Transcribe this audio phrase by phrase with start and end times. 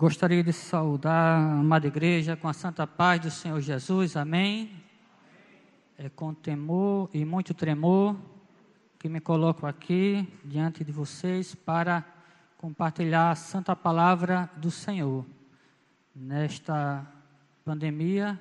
[0.00, 4.70] gostaria de saudar a amada igreja com a santa paz do Senhor Jesus, amém.
[5.98, 8.16] É com temor e muito tremor
[8.98, 12.02] que me coloco aqui diante de vocês para
[12.56, 15.26] compartilhar a santa palavra do Senhor.
[16.16, 17.06] Nesta
[17.62, 18.40] pandemia,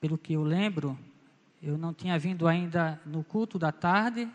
[0.00, 0.96] pelo que eu lembro,
[1.60, 4.30] eu não tinha vindo ainda no culto da tarde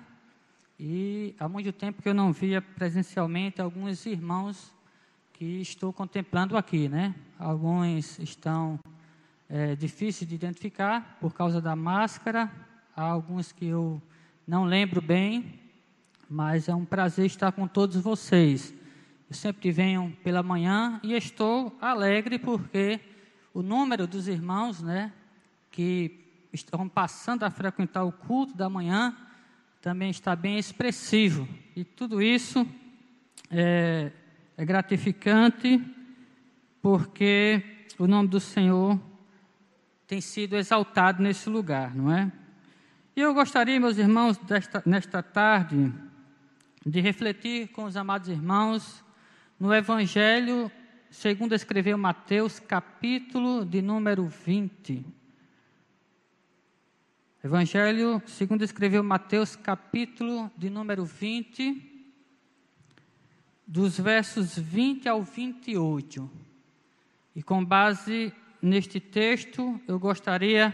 [0.78, 4.75] e há muito tempo que eu não via presencialmente alguns irmãos
[5.38, 7.14] que estou contemplando aqui, né?
[7.38, 8.80] Alguns estão
[9.50, 12.50] é, difíceis de identificar por causa da máscara,
[12.96, 14.02] há alguns que eu
[14.48, 15.60] não lembro bem,
[16.30, 18.74] mas é um prazer estar com todos vocês.
[19.30, 23.02] Eu sempre venho pela manhã e estou alegre porque
[23.54, 25.12] o número dos irmãos, né,
[25.70, 26.18] que
[26.54, 29.14] estão passando a frequentar o culto da manhã
[29.82, 31.46] também está bem expressivo.
[31.76, 32.66] E tudo isso
[33.52, 34.14] é,
[34.58, 35.82] é gratificante
[36.82, 37.62] porque
[37.98, 39.00] o nome do Senhor
[40.08, 42.32] tem sido exaltado nesse lugar, não é?
[43.16, 45.92] E eu gostaria, meus irmãos, desta, nesta tarde,
[46.86, 49.04] de refletir com os amados irmãos
[49.60, 50.72] no Evangelho
[51.10, 55.06] segundo escreveu Mateus, capítulo de número 20.
[57.44, 61.95] Evangelho segundo escreveu Mateus, capítulo de número 20
[63.68, 66.30] dos versos 20 ao 28.
[67.36, 70.74] E com base neste texto, eu gostaria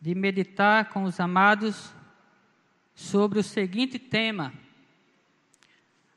[0.00, 1.92] de meditar com os amados
[2.94, 4.52] sobre o seguinte tema: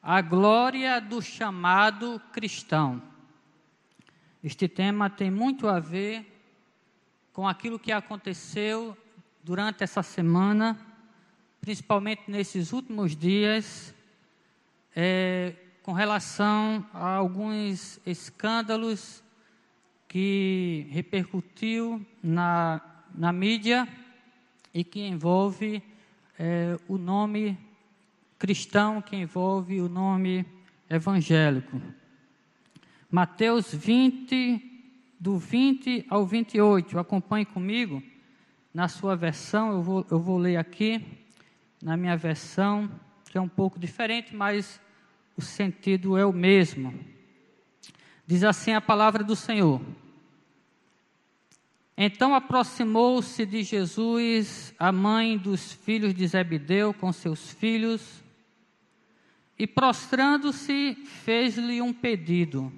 [0.02, 3.02] a glória do chamado cristão.
[4.44, 6.32] Este tema tem muito a ver
[7.34, 8.98] com aquilo que aconteceu
[9.44, 10.80] durante essa semana,
[11.60, 13.95] principalmente nesses últimos dias,
[14.96, 19.24] é, com relação a alguns escândalos
[20.08, 22.82] que repercutiu na,
[23.14, 23.88] na mídia
[24.74, 25.84] e que envolve
[26.40, 27.58] é, o nome
[28.40, 30.46] cristão, que envolve o nome
[30.90, 31.82] evangélico.
[33.12, 38.02] Mateus 20, do 20 ao 28, acompanhe comigo
[38.74, 41.06] na sua versão, eu vou, eu vou ler aqui,
[41.82, 42.90] na minha versão,
[43.30, 44.82] que é um pouco diferente, mas
[45.38, 46.94] o sentido é o mesmo.
[48.26, 49.82] Diz assim a palavra do Senhor.
[51.98, 58.24] Então aproximou-se de Jesus a mãe dos filhos de Zebedeu com seus filhos
[59.58, 62.72] e, prostrando-se, fez-lhe um pedido.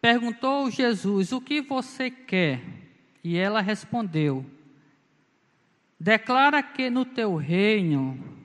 [0.00, 2.62] Perguntou Jesus: O que você quer?
[3.24, 4.46] E ela respondeu:
[5.98, 8.37] Declara que no teu reino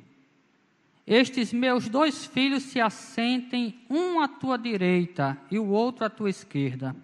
[1.05, 6.29] estes meus dois filhos se assentem, um à tua direita e o outro à tua
[6.29, 6.95] esquerda.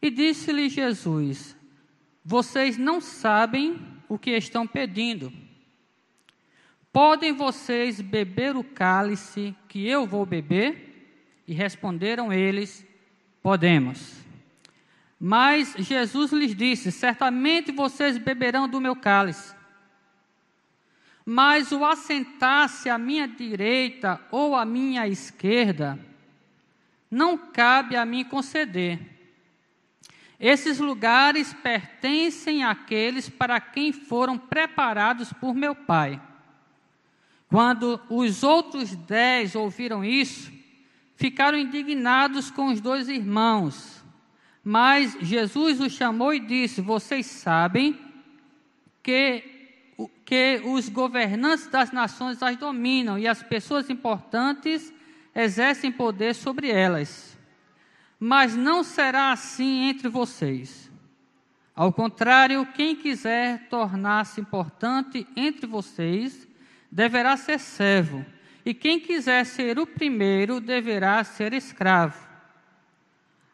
[0.00, 1.56] E disse-lhe Jesus:
[2.24, 3.78] Vocês não sabem
[4.08, 5.32] o que estão pedindo.
[6.92, 11.14] Podem vocês beber o cálice que eu vou beber?
[11.46, 12.84] E responderam eles:
[13.40, 14.20] Podemos.
[15.20, 19.54] Mas Jesus lhes disse: Certamente vocês beberão do meu cálice
[21.24, 25.98] mas o assentar-se à minha direita ou à minha esquerda,
[27.10, 28.98] não cabe a mim conceder.
[30.40, 36.20] Esses lugares pertencem àqueles para quem foram preparados por meu Pai.
[37.48, 40.50] Quando os outros dez ouviram isso,
[41.14, 44.02] ficaram indignados com os dois irmãos.
[44.64, 47.98] Mas Jesus os chamou e disse: Vocês sabem
[49.02, 49.61] que
[50.24, 54.92] que os governantes das nações as dominam e as pessoas importantes
[55.34, 57.38] exercem poder sobre elas.
[58.18, 60.90] Mas não será assim entre vocês.
[61.74, 66.46] Ao contrário, quem quiser tornar-se importante entre vocês
[66.90, 68.24] deverá ser servo,
[68.64, 72.28] e quem quiser ser o primeiro deverá ser escravo.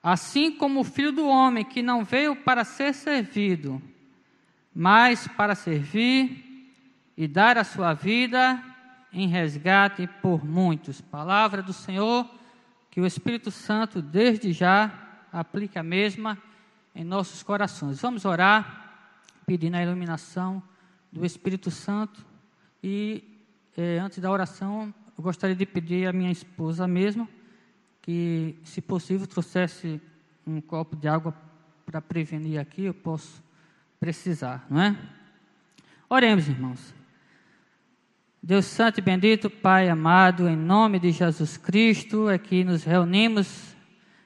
[0.02, 3.80] Assim como o filho do homem, que não veio para ser servido,
[4.80, 6.72] mas para servir
[7.16, 8.62] e dar a sua vida
[9.12, 11.00] em resgate por muitos.
[11.00, 12.24] Palavra do Senhor,
[12.88, 14.92] que o Espírito Santo desde já
[15.32, 16.38] aplique a mesma
[16.94, 18.00] em nossos corações.
[18.00, 19.10] Vamos orar,
[19.44, 20.62] pedindo a iluminação
[21.10, 22.24] do Espírito Santo
[22.80, 23.24] e
[23.76, 27.28] eh, antes da oração, eu gostaria de pedir à minha esposa mesmo
[28.00, 30.00] que, se possível, trouxesse
[30.46, 31.34] um copo de água
[31.84, 32.84] para prevenir aqui.
[32.84, 33.47] Eu posso
[33.98, 34.96] precisar, não é?
[36.08, 36.94] Oremos, irmãos.
[38.42, 43.76] Deus Santo e bendito, Pai amado, em nome de Jesus Cristo, aqui nos reunimos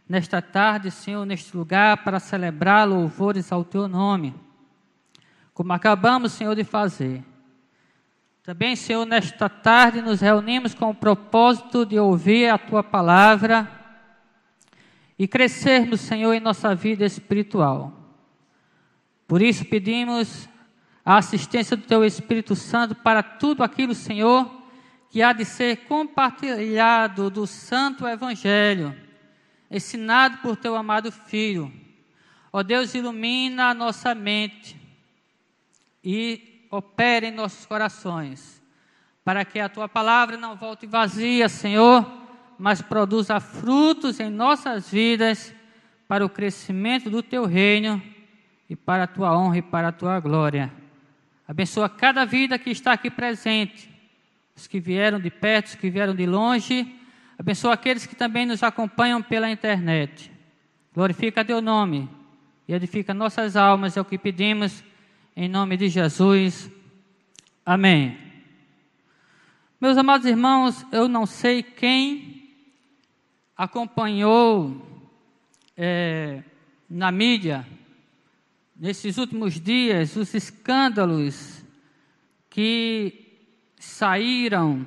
[0.09, 4.35] nesta tarde, Senhor, neste lugar, para celebrar louvores ao Teu nome,
[5.55, 7.25] como acabamos, Senhor, de fazer.
[8.43, 13.71] Também, Senhor, nesta tarde nos reunimos com o propósito de ouvir a Tua palavra
[15.19, 18.02] e crescermos, Senhor, em nossa vida espiritual.
[19.33, 20.47] Por isso pedimos
[21.03, 24.63] a assistência do Teu Espírito Santo para tudo aquilo, Senhor,
[25.09, 28.95] que há de ser compartilhado do Santo Evangelho,
[29.71, 31.73] ensinado por Teu amado Filho.
[32.53, 34.79] Ó Deus, ilumina a nossa mente
[36.05, 38.63] e opere em nossos corações,
[39.25, 42.07] para que a tua palavra não volte vazia, Senhor,
[42.59, 45.55] mas produza frutos em nossas vidas
[46.07, 48.12] para o crescimento do teu reino
[48.69, 50.73] e para a tua honra e para a tua glória.
[51.47, 53.91] Abençoa cada vida que está aqui presente,
[54.57, 56.99] os que vieram de perto, os que vieram de longe.
[57.39, 60.31] Abençoa aqueles que também nos acompanham pela internet.
[60.95, 62.09] Glorifica teu nome
[62.69, 64.85] e edifica nossas almas, é o que pedimos
[65.37, 66.71] em nome de Jesus.
[67.65, 68.17] Amém.
[69.81, 72.51] Meus amados irmãos, eu não sei quem
[73.57, 74.81] acompanhou
[75.77, 76.43] é,
[76.89, 77.67] na mídia,
[78.83, 81.65] nesses últimos dias, os escândalos
[82.51, 83.39] que
[83.79, 84.85] saíram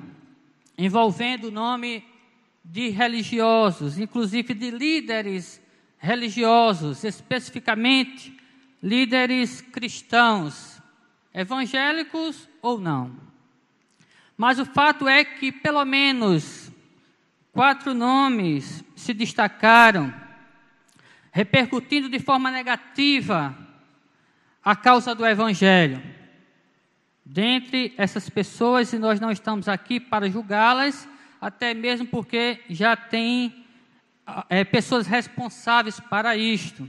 [0.76, 2.04] envolvendo o nome
[2.62, 5.62] de religiosos, inclusive de líderes
[5.96, 8.38] religiosos, especificamente
[8.82, 10.78] líderes cristãos,
[11.32, 13.16] evangélicos ou não.
[14.36, 16.70] Mas o fato é que pelo menos
[17.50, 20.12] quatro nomes se destacaram,
[21.32, 23.64] repercutindo de forma negativa
[24.66, 26.02] a causa do evangelho.
[27.24, 31.08] Dentre essas pessoas, e nós não estamos aqui para julgá-las,
[31.40, 33.64] até mesmo porque já tem
[34.50, 36.86] é, pessoas responsáveis para isto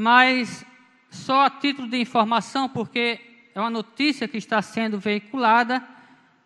[0.00, 0.64] mas
[1.10, 3.20] só a título de informação, porque
[3.52, 5.82] é uma notícia que está sendo veiculada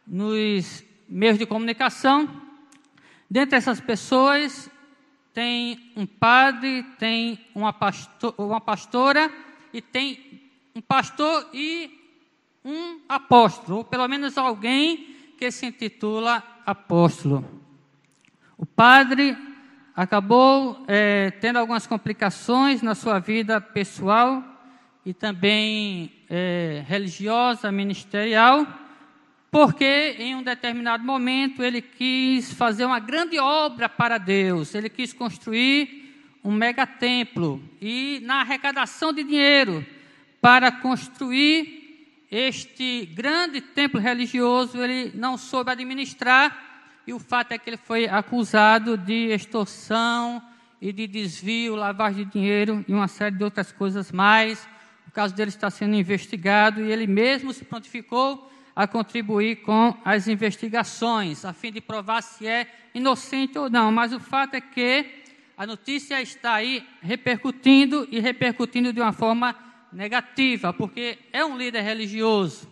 [0.06, 2.40] nos meios de comunicação.
[3.30, 4.70] Dentre essas pessoas,
[5.34, 9.30] tem um padre, tem uma, pastor, uma pastora
[9.72, 11.90] e tem um pastor e
[12.64, 17.44] um apóstolo, ou pelo menos alguém que se intitula apóstolo.
[18.56, 19.36] O padre
[19.94, 24.42] acabou é, tendo algumas complicações na sua vida pessoal
[25.04, 28.66] e também é, religiosa, ministerial,
[29.50, 35.12] porque em um determinado momento ele quis fazer uma grande obra para Deus, ele quis
[35.12, 36.01] construir
[36.44, 39.86] um megatemplo e na arrecadação de dinheiro
[40.40, 46.70] para construir este grande templo religioso, ele não soube administrar
[47.06, 50.42] e o fato é que ele foi acusado de extorsão
[50.80, 54.66] e de desvio, lavagem de dinheiro e uma série de outras coisas mais.
[55.06, 60.26] O caso dele está sendo investigado e ele mesmo se prontificou a contribuir com as
[60.26, 63.92] investigações, a fim de provar se é inocente ou não.
[63.92, 65.21] Mas o fato é que
[65.62, 69.54] a notícia está aí repercutindo e repercutindo de uma forma
[69.92, 72.68] negativa, porque é um líder religioso.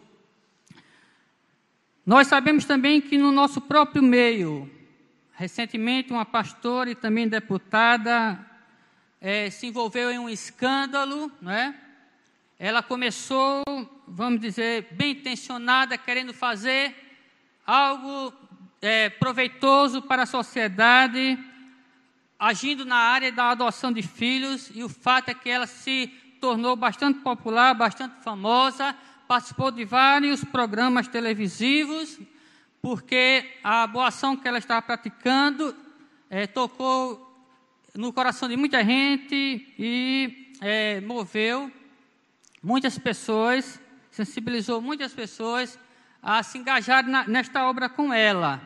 [2.04, 4.68] Nós sabemos também que no nosso próprio meio,
[5.34, 8.44] recentemente uma pastora e também deputada
[9.20, 11.76] é, se envolveu em um escândalo, né?
[12.58, 13.62] Ela começou,
[14.08, 16.92] vamos dizer, bem intencionada, querendo fazer
[17.64, 18.34] algo
[18.82, 21.38] é, proveitoso para a sociedade,
[22.40, 26.06] agindo na área da adoção de filhos, e o fato é que ela se
[26.40, 28.96] tornou bastante popular, bastante famosa,
[29.28, 32.18] participou de vários programas televisivos,
[32.80, 35.76] porque a boa ação que ela estava praticando
[36.30, 37.28] é, tocou
[37.94, 39.34] no coração de muita gente
[39.78, 41.70] e é, moveu
[42.62, 43.78] muitas pessoas,
[44.10, 45.78] sensibilizou muitas pessoas
[46.22, 48.62] a se engajar na, nesta obra com ela.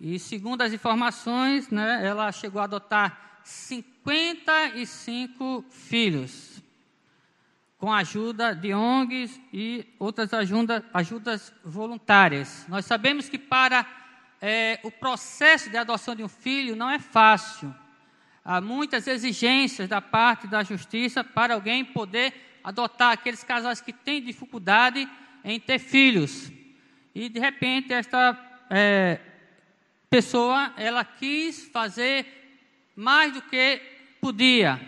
[0.00, 6.62] E segundo as informações, né, ela chegou a adotar 55 filhos
[7.76, 12.66] com a ajuda de ONGs e outras ajuda, ajudas voluntárias.
[12.68, 13.86] Nós sabemos que para
[14.40, 17.74] é, o processo de adoção de um filho não é fácil.
[18.44, 22.32] Há muitas exigências da parte da justiça para alguém poder
[22.64, 25.08] adotar aqueles casais que têm dificuldade
[25.44, 26.50] em ter filhos.
[27.14, 28.38] E de repente esta
[28.70, 29.20] é,
[30.10, 32.26] pessoa ela quis fazer
[32.96, 33.80] mais do que
[34.20, 34.80] podia.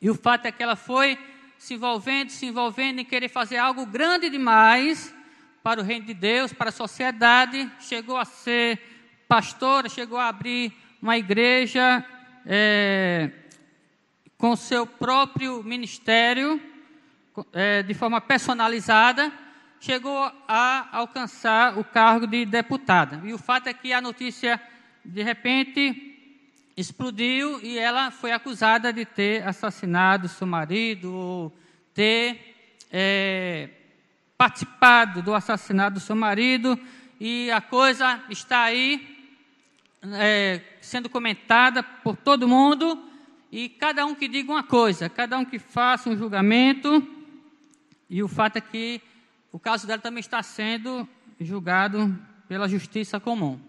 [0.00, 1.18] E o fato é que ela foi
[1.58, 5.14] se envolvendo, se envolvendo em querer fazer algo grande demais
[5.62, 8.80] para o reino de Deus, para a sociedade, chegou a ser
[9.28, 12.04] pastora, chegou a abrir uma igreja
[12.44, 13.30] é,
[14.36, 16.60] com seu próprio ministério,
[17.52, 19.32] é, de forma personalizada,
[19.82, 23.20] chegou a alcançar o cargo de deputada.
[23.24, 24.62] E o fato é que a notícia,
[25.04, 31.52] de repente, explodiu e ela foi acusada de ter assassinado seu marido ou
[31.92, 32.54] ter
[32.92, 33.70] é,
[34.38, 36.78] participado do assassinato do seu marido.
[37.18, 39.34] E a coisa está aí
[40.12, 43.02] é, sendo comentada por todo mundo.
[43.50, 47.04] E cada um que diga uma coisa, cada um que faça um julgamento.
[48.08, 49.02] E o fato é que
[49.52, 51.06] o caso dela também está sendo
[51.38, 52.18] julgado
[52.48, 53.60] pela justiça comum.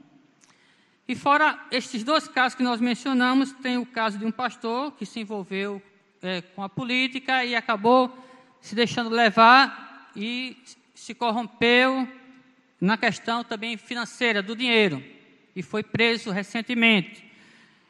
[1.05, 5.05] E fora estes dois casos que nós mencionamos, tem o caso de um pastor que
[5.05, 5.81] se envolveu
[6.21, 8.17] é, com a política e acabou
[8.61, 10.55] se deixando levar e
[10.95, 12.07] se corrompeu
[12.79, 15.03] na questão também financeira do dinheiro
[15.53, 17.29] e foi preso recentemente.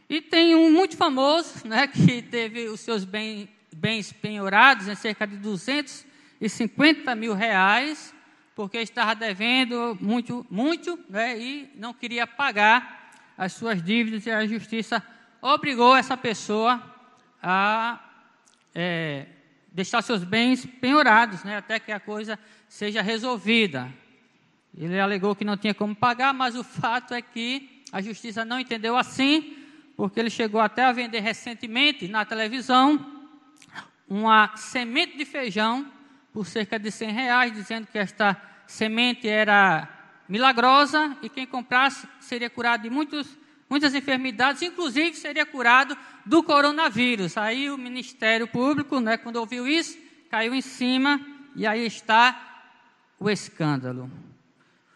[0.09, 5.25] E tem um muito famoso, né, que teve os seus bem, bens penhorados em cerca
[5.27, 5.37] de
[6.43, 8.13] 250 mil reais,
[8.53, 14.45] porque estava devendo muito, muito, né, e não queria pagar as suas dívidas e a
[14.45, 15.01] justiça
[15.41, 16.83] obrigou essa pessoa
[17.41, 17.97] a
[18.75, 19.25] é,
[19.71, 23.89] deixar seus bens penhorados, né, até que a coisa seja resolvida.
[24.77, 28.59] Ele alegou que não tinha como pagar, mas o fato é que a justiça não
[28.59, 29.55] entendeu assim,
[29.95, 33.23] porque ele chegou até a vender recentemente na televisão
[34.09, 35.89] uma semente de feijão
[36.33, 38.35] por cerca de 100 reais, dizendo que esta
[38.65, 39.87] semente era
[40.27, 43.37] milagrosa e quem comprasse seria curado de muitos,
[43.69, 47.37] muitas enfermidades, inclusive seria curado do coronavírus.
[47.37, 49.97] Aí o Ministério Público, né, quando ouviu isso,
[50.31, 51.21] caiu em cima
[51.55, 52.65] e aí está
[53.19, 54.09] o escândalo.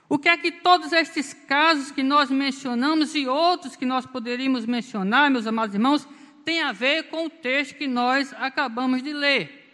[0.09, 4.65] O que é que todos estes casos que nós mencionamos e outros que nós poderíamos
[4.65, 6.07] mencionar, meus amados irmãos,
[6.45, 9.66] tem a ver com o texto que nós acabamos de ler?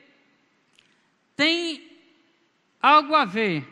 [1.36, 1.92] Tem
[2.82, 3.68] algo a ver.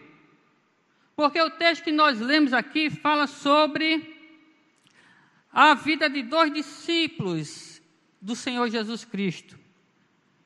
[1.15, 4.19] Porque o texto que nós lemos aqui fala sobre
[5.51, 7.81] a vida de dois discípulos
[8.21, 9.59] do Senhor Jesus Cristo.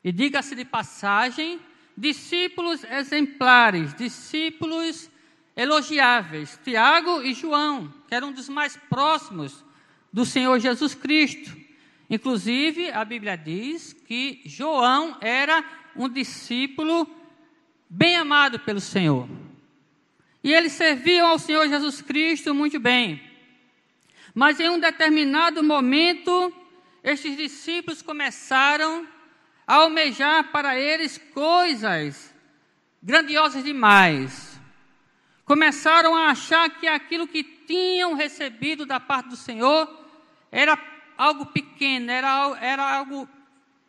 [0.04, 1.60] E diga-se de passagem,
[1.96, 5.10] discípulos exemplares, discípulos
[5.56, 9.64] elogiáveis, Tiago e João, que eram dos mais próximos
[10.12, 11.56] do Senhor Jesus Cristo.
[12.10, 15.64] Inclusive, a Bíblia diz que João era
[15.96, 17.10] um discípulo
[17.90, 19.28] bem amado pelo Senhor.
[20.44, 23.22] E eles serviam ao Senhor Jesus Cristo muito bem.
[24.34, 26.54] Mas em um determinado momento,
[27.04, 29.08] estes discípulos começaram
[29.66, 32.34] a almejar para eles coisas
[33.02, 34.60] grandiosas demais.
[35.46, 39.88] Começaram a achar que aquilo que tinham recebido da parte do Senhor
[40.52, 40.78] era
[41.18, 43.28] algo pequeno, era, era algo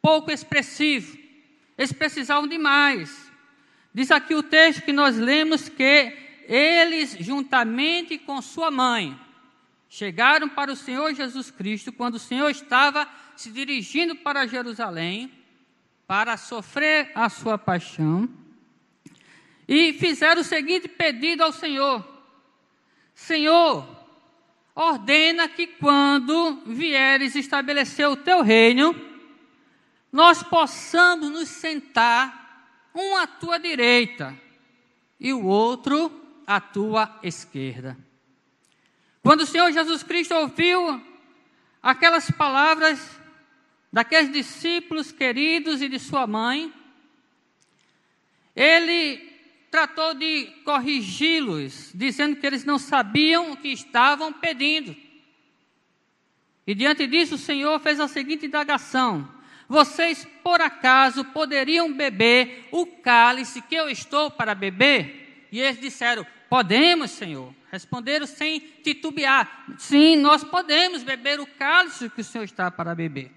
[0.00, 1.25] pouco expressivo.
[1.76, 3.30] Eles precisavam de mais.
[3.92, 6.16] Diz aqui o texto que nós lemos que
[6.49, 9.18] eles, juntamente com sua mãe,
[9.88, 15.33] chegaram para o Senhor Jesus Cristo quando o Senhor estava se dirigindo para Jerusalém
[16.06, 18.28] para sofrer a sua paixão
[19.68, 22.06] e fizeram o seguinte pedido ao Senhor:
[23.14, 23.87] Senhor,
[24.75, 28.95] ordena que quando vieres estabelecer o teu reino,
[30.16, 34.35] nós possamos nos sentar um à tua direita
[35.20, 36.11] e o outro
[36.46, 37.99] à tua esquerda.
[39.23, 41.04] Quando o Senhor Jesus Cristo ouviu
[41.82, 43.20] aquelas palavras
[43.92, 46.73] daqueles discípulos queridos e de sua mãe,
[48.54, 49.18] ele
[49.70, 54.96] tratou de corrigi-los, dizendo que eles não sabiam o que estavam pedindo.
[56.66, 59.35] E diante disso, o Senhor fez a seguinte indagação:
[59.68, 65.49] Vocês, por acaso, poderiam beber o cálice que eu estou para beber?
[65.50, 67.54] E eles disseram: Podemos, Senhor.
[67.70, 69.64] Responderam sem titubear.
[69.76, 73.32] Sim, nós podemos beber o cálice que o Senhor está para beber.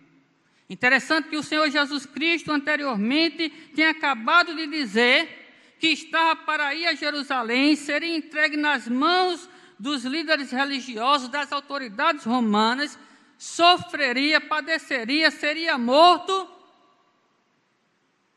[0.70, 6.86] Interessante que o Senhor Jesus Cristo anteriormente tinha acabado de dizer que estava para ir
[6.86, 13.00] a Jerusalém, seria entregue nas mãos dos líderes religiosos, das autoridades romanas,
[13.40, 16.46] sofreria, padeceria, seria morto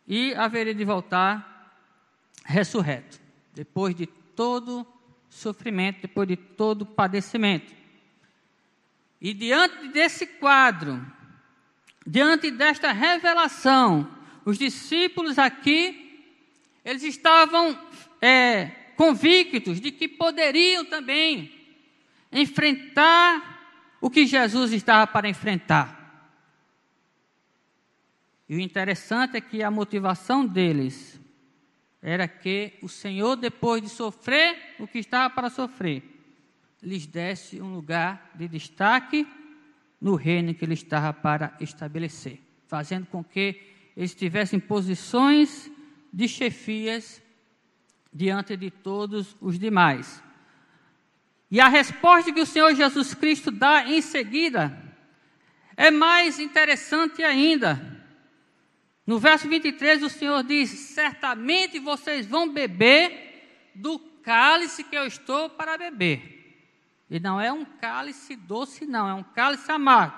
[0.06, 1.74] e haveria de voltar
[2.44, 3.20] ressurreto,
[3.52, 4.86] depois de todo
[5.28, 7.74] sofrimento, depois de todo padecimento.
[9.20, 11.04] E diante desse quadro,
[12.06, 14.08] diante desta revelação,
[14.44, 16.30] os discípulos aqui,
[16.84, 17.76] eles estavam
[18.20, 18.66] é,
[18.96, 21.52] convictos de que poderiam também
[22.30, 23.52] enfrentar
[24.02, 26.00] o que Jesus estava para enfrentar.
[28.48, 31.20] E o interessante é que a motivação deles
[32.02, 36.02] era que o Senhor, depois de sofrer o que estava para sofrer,
[36.82, 39.24] lhes desse um lugar de destaque
[40.00, 43.62] no reino que ele estava para estabelecer, fazendo com que
[43.96, 45.70] eles tivessem posições
[46.12, 47.22] de chefias
[48.12, 50.20] diante de todos os demais.
[51.52, 54.74] E a resposta que o Senhor Jesus Cristo dá em seguida
[55.76, 57.78] é mais interessante ainda.
[59.06, 65.50] No verso 23, o Senhor diz: Certamente vocês vão beber do cálice que eu estou
[65.50, 66.32] para beber.
[67.10, 70.16] E não é um cálice doce, não, é um cálice amargo.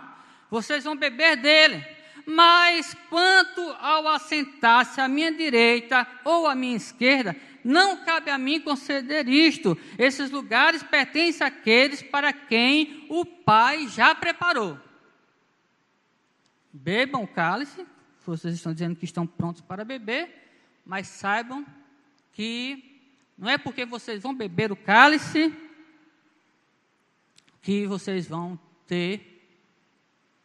[0.49, 1.85] Vocês vão beber dele.
[2.25, 8.61] Mas quanto ao assentar-se à minha direita ou à minha esquerda, não cabe a mim
[8.61, 9.77] conceder isto.
[9.99, 14.79] Esses lugares pertencem àqueles para quem o Pai já preparou.
[16.73, 17.87] Bebam o cálice
[18.27, 20.31] vocês estão dizendo que estão prontos para beber,
[20.85, 21.65] mas saibam
[22.33, 23.03] que
[23.37, 25.53] não é porque vocês vão beber o cálice
[27.61, 29.43] que vocês vão ter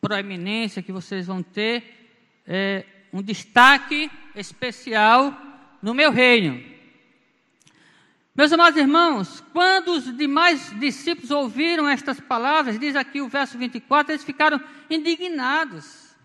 [0.02, 2.12] proeminência, que vocês vão ter
[2.48, 5.38] é, um destaque especial
[5.82, 6.64] no meu reino.
[8.40, 14.14] Meus amados irmãos, quando os demais discípulos ouviram estas palavras, diz aqui o verso 24,
[14.14, 16.16] eles ficaram indignados.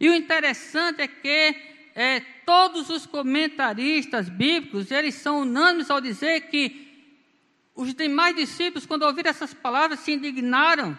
[0.00, 1.56] E o interessante é que
[1.96, 6.86] é, todos os comentaristas bíblicos, eles são unânimes ao dizer que
[7.74, 10.96] os demais discípulos, quando ouviram essas palavras, se indignaram,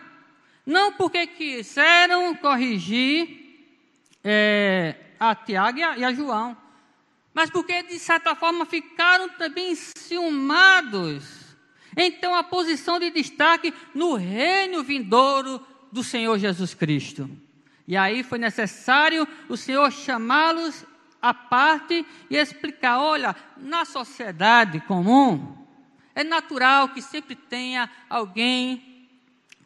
[0.65, 3.69] não porque quiseram corrigir
[4.21, 6.57] é, a Tiago e a, e a João,
[7.33, 11.55] mas porque, de certa forma, ficaram também ciumados.
[11.95, 17.29] Então, a posição de destaque no reino vindouro do Senhor Jesus Cristo.
[17.87, 20.85] E aí foi necessário o Senhor chamá-los
[21.21, 25.57] à parte e explicar: olha, na sociedade comum,
[26.13, 29.07] é natural que sempre tenha alguém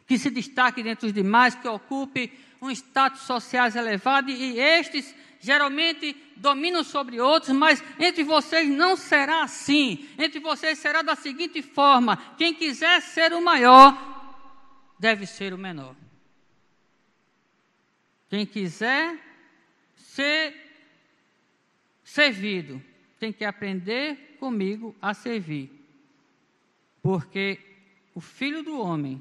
[0.06, 6.16] que se destaque dentre os demais, que ocupe um status social elevado, e estes geralmente
[6.36, 10.08] dominam sobre outros, mas entre vocês não será assim.
[10.18, 13.94] Entre vocês será da seguinte forma: quem quiser ser o maior,
[14.98, 15.94] deve ser o menor.
[18.30, 19.20] Quem quiser
[19.96, 20.56] ser
[22.02, 22.82] servido,
[23.20, 25.70] tem que aprender comigo a servir.
[27.02, 27.60] Porque
[28.14, 29.20] o filho do homem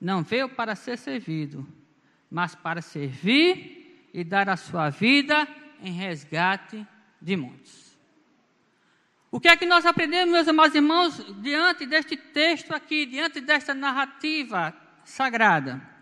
[0.00, 1.66] não veio para ser servido,
[2.30, 3.81] mas para servir
[4.12, 5.46] e dar a sua vida
[5.80, 6.86] em resgate
[7.20, 7.96] de muitos.
[9.30, 13.74] O que é que nós aprendemos, meus amados irmãos, diante deste texto aqui, diante desta
[13.74, 15.92] narrativa sagrada?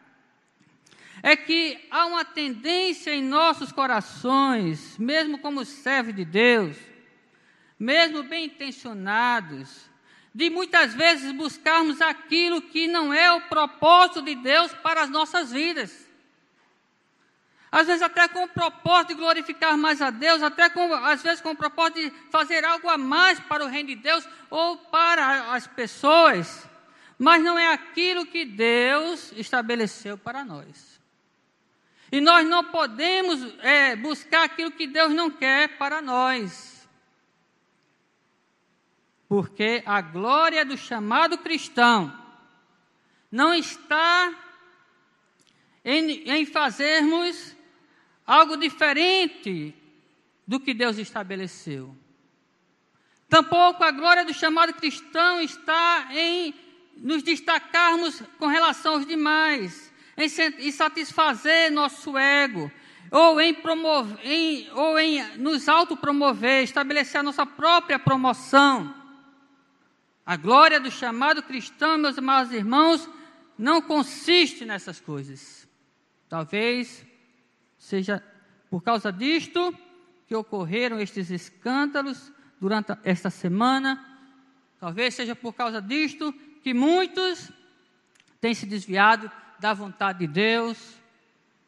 [1.23, 6.77] é que há uma tendência em nossos corações, mesmo como servos de Deus,
[7.79, 9.91] mesmo bem intencionados,
[10.35, 15.51] de muitas vezes buscarmos aquilo que não é o propósito de Deus para as nossas
[15.53, 16.09] vidas.
[17.73, 21.41] Às vezes até com o propósito de glorificar mais a Deus, até com, às vezes
[21.41, 25.53] com o propósito de fazer algo a mais para o reino de Deus ou para
[25.55, 26.69] as pessoas,
[27.17, 31.01] mas não é aquilo que Deus estabeleceu para nós.
[32.11, 36.89] E nós não podemos é, buscar aquilo que Deus não quer para nós.
[39.29, 42.13] Porque a glória do chamado cristão
[43.31, 44.35] não está
[45.85, 47.55] em, em fazermos
[48.31, 49.75] algo diferente
[50.47, 51.97] do que Deus estabeleceu.
[53.29, 56.55] Tampouco a glória do chamado cristão está em
[56.97, 62.71] nos destacarmos com relação aos demais em, satisfazer nosso ego,
[63.11, 68.95] ou em, promover, em, ou em nos autopromover, estabelecer a nossa própria promoção.
[70.25, 73.11] A glória do chamado cristão, meus amados irmãos,
[73.59, 75.69] não consiste nessas coisas.
[76.29, 77.10] Talvez
[77.81, 78.23] seja
[78.69, 79.75] por causa disto
[80.29, 84.07] que ocorreram estes escândalos durante esta semana.
[84.79, 87.51] Talvez seja por causa disto que muitos
[88.41, 90.95] têm se desviado da vontade de Deus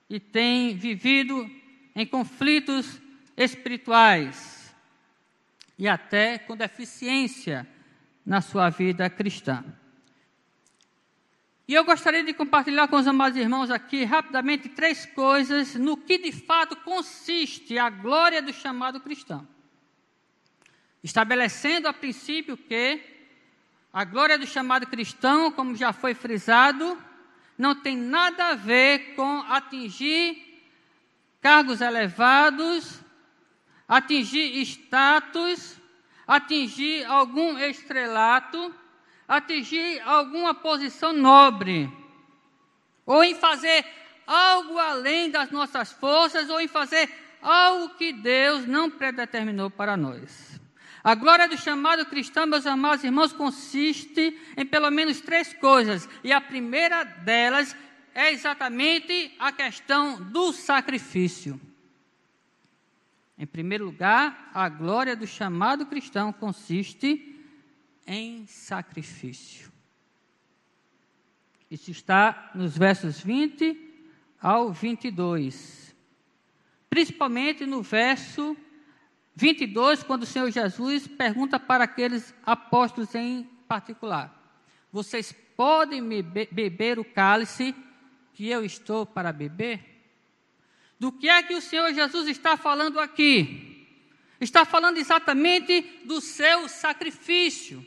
[0.09, 1.51] e tem vivido
[1.97, 3.01] em conflitos
[3.37, 4.73] espirituais
[5.79, 7.67] e até com deficiência
[8.25, 9.65] na sua vida cristã.
[11.73, 16.19] E eu gostaria de compartilhar com os amados irmãos aqui rapidamente três coisas no que
[16.19, 19.49] de fato consiste a glória do chamado cristão.
[21.03, 23.01] estabelecendo a princípio que
[23.91, 27.03] a glória do chamado cristão, como já foi frisado,
[27.57, 30.63] não tem nada a ver com atingir
[31.41, 33.01] cargos elevados,
[33.89, 35.79] atingir status,
[36.27, 38.75] atingir algum estrelato,
[39.27, 41.91] atingir alguma posição nobre,
[43.05, 43.85] ou em fazer
[44.27, 50.61] algo além das nossas forças, ou em fazer algo que Deus não predeterminou para nós.
[51.05, 56.33] A glória do chamado cristão, meus amados irmãos, consiste em pelo menos três coisas, e
[56.33, 57.77] a primeira delas
[58.15, 61.61] é exatamente a questão do sacrifício.
[63.37, 67.32] Em primeiro lugar, a glória do chamado cristão consiste
[68.07, 69.71] em sacrifício.
[71.71, 73.77] Isso está nos versos 20
[74.41, 75.95] ao 22.
[76.91, 78.57] Principalmente no verso
[79.35, 84.61] 22, quando o Senhor Jesus pergunta para aqueles apóstolos em particular:
[84.93, 87.75] Vocês podem beber o cálice
[88.35, 89.93] que eu estou para beber?
[90.99, 93.89] Do que é que o Senhor Jesus está falando aqui?
[94.41, 97.85] Está falando exatamente do seu sacrifício,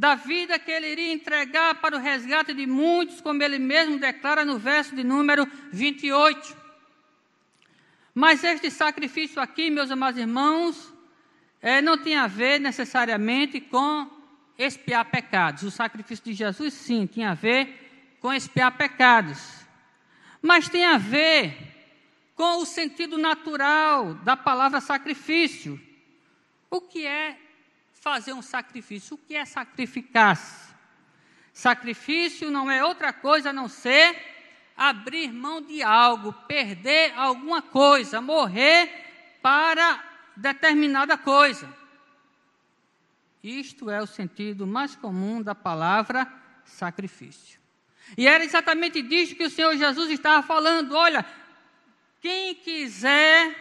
[0.00, 4.46] da vida que ele iria entregar para o resgate de muitos, como ele mesmo declara
[4.46, 6.56] no verso de número 28.
[8.14, 10.90] Mas este sacrifício aqui, meus amados irmãos,
[11.60, 14.10] é, não tem a ver necessariamente com
[14.56, 15.64] expiar pecados.
[15.64, 19.66] O sacrifício de Jesus, sim, tinha a ver com expiar pecados.
[20.40, 21.54] Mas tem a ver
[22.34, 25.78] com o sentido natural da palavra sacrifício.
[26.70, 27.49] O que é
[28.00, 29.14] fazer um sacrifício?
[29.14, 30.70] O que é sacrificar-se?
[31.52, 34.16] Sacrifício não é outra coisa a não ser
[34.76, 40.02] abrir mão de algo, perder alguma coisa, morrer para
[40.36, 41.68] determinada coisa.
[43.42, 46.30] Isto é o sentido mais comum da palavra
[46.64, 47.60] sacrifício.
[48.16, 50.94] E era exatamente disso que o Senhor Jesus estava falando.
[50.94, 51.24] Olha,
[52.20, 53.54] quem quiser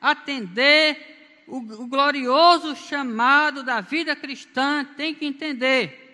[0.00, 1.19] atender
[1.50, 6.06] o, o glorioso chamado da vida cristã tem que entender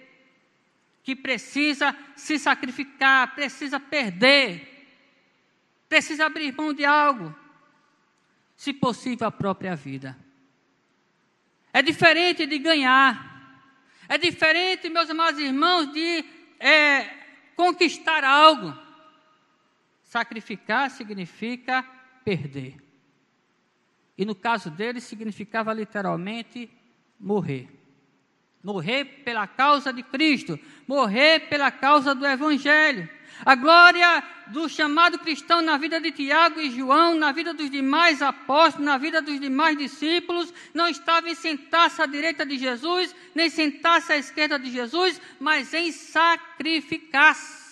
[1.03, 4.89] que precisa se sacrificar, precisa perder,
[5.89, 7.35] precisa abrir mão de algo,
[8.57, 10.19] se possível, a própria vida.
[11.73, 13.63] É diferente de ganhar,
[14.09, 16.25] é diferente, meus amados irmãos, de
[16.59, 17.05] é,
[17.55, 18.75] conquistar algo.
[20.03, 21.83] Sacrificar significa
[22.25, 22.86] perder.
[24.17, 26.71] E no caso dele, significava literalmente
[27.21, 27.69] morrer.
[28.63, 33.09] Morrer pela causa de Cristo, morrer pela causa do Evangelho.
[33.45, 38.23] A glória do chamado cristão na vida de Tiago e João, na vida dos demais
[38.23, 43.51] apóstolos, na vida dos demais discípulos, não estava em sentar-se à direita de Jesus, nem
[43.51, 47.66] sentar-se à esquerda de Jesus, mas em sacrificar-se.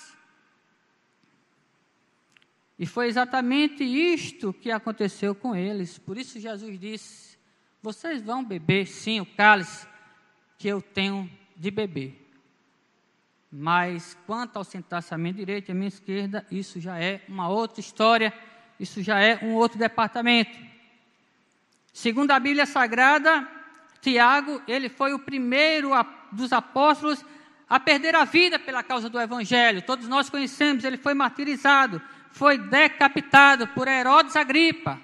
[2.79, 5.99] E foi exatamente isto que aconteceu com eles.
[5.99, 7.39] Por isso Jesus disse:
[7.81, 9.87] Vocês vão beber, sim, o cálice
[10.59, 12.21] que eu tenho de beber.
[13.51, 17.49] Mas quanto ao sentar-se à minha direita e à minha esquerda, isso já é uma
[17.49, 18.33] outra história,
[18.81, 20.59] isso já é um outro departamento.
[21.93, 23.49] Segundo a Bíblia Sagrada,
[24.01, 25.91] Tiago, ele foi o primeiro
[26.33, 27.25] dos apóstolos
[27.69, 29.83] a perder a vida pela causa do Evangelho.
[29.83, 32.03] Todos nós conhecemos, ele foi martirizado
[32.35, 35.01] foi decapitado por Herodes Agripa.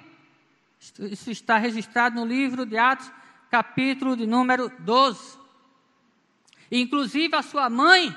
[0.98, 3.10] Isso está registrado no livro de Atos,
[3.48, 5.38] capítulo de número 12.
[6.72, 8.12] Inclusive a sua mãe,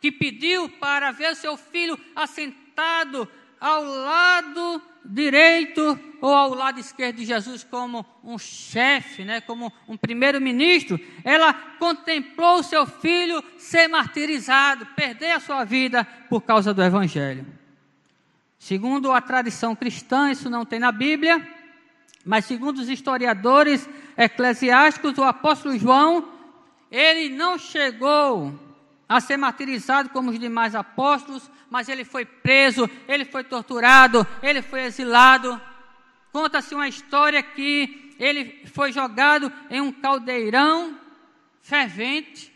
[0.00, 3.28] que pediu para ver seu filho assentado
[3.60, 9.96] ao lado direito ou ao lado esquerdo de Jesus como um chefe, né, como um
[9.96, 17.60] primeiro-ministro, ela contemplou seu filho ser martirizado, perder a sua vida por causa do evangelho.
[18.60, 21.48] Segundo a tradição cristã, isso não tem na Bíblia,
[22.26, 26.28] mas segundo os historiadores eclesiásticos, o apóstolo João,
[26.90, 28.52] ele não chegou
[29.08, 34.60] a ser martirizado como os demais apóstolos, mas ele foi preso, ele foi torturado, ele
[34.60, 35.58] foi exilado.
[36.30, 41.00] Conta-se uma história que ele foi jogado em um caldeirão
[41.62, 42.52] fervente,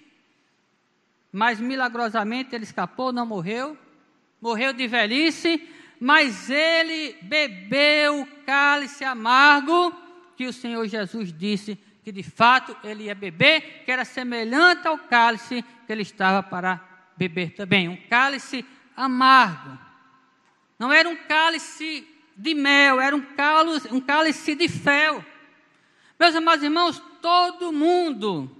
[1.33, 3.75] mas milagrosamente ele escapou, não morreu,
[4.39, 5.67] morreu de velhice,
[6.01, 9.95] mas ele bebeu o cálice amargo
[10.37, 14.99] que o Senhor Jesus disse que de fato ele ia beber, que era semelhante ao
[14.99, 16.81] cálice que ele estava para
[17.17, 18.65] beber também, um cálice
[18.97, 19.79] amargo.
[20.79, 25.25] Não era um cálice de mel, era um cálice, um cálice de fel.
[26.19, 28.55] Meus amados irmãos, todo mundo